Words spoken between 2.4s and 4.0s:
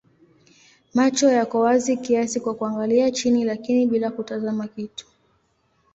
kuangalia chini lakini